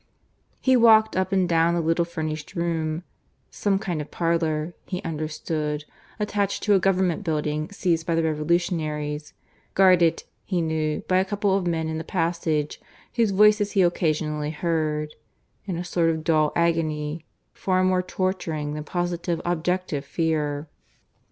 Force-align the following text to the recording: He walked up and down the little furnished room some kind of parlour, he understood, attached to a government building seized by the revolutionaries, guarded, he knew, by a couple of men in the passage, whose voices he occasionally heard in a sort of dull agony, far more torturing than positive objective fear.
He 0.59 0.75
walked 0.75 1.15
up 1.15 1.31
and 1.31 1.47
down 1.47 1.75
the 1.75 1.79
little 1.79 2.05
furnished 2.05 2.55
room 2.55 3.03
some 3.51 3.77
kind 3.77 4.01
of 4.01 4.09
parlour, 4.09 4.73
he 4.87 4.99
understood, 5.03 5.85
attached 6.19 6.63
to 6.63 6.73
a 6.73 6.79
government 6.79 7.23
building 7.23 7.69
seized 7.69 8.07
by 8.07 8.15
the 8.15 8.23
revolutionaries, 8.23 9.35
guarded, 9.75 10.23
he 10.43 10.59
knew, 10.59 11.01
by 11.07 11.17
a 11.19 11.23
couple 11.23 11.55
of 11.55 11.67
men 11.67 11.87
in 11.87 11.99
the 11.99 12.03
passage, 12.03 12.81
whose 13.13 13.29
voices 13.29 13.73
he 13.73 13.83
occasionally 13.83 14.49
heard 14.49 15.13
in 15.65 15.77
a 15.77 15.85
sort 15.85 16.09
of 16.09 16.23
dull 16.23 16.51
agony, 16.55 17.23
far 17.53 17.83
more 17.83 18.01
torturing 18.01 18.73
than 18.73 18.83
positive 18.83 19.39
objective 19.45 20.03
fear. 20.03 20.67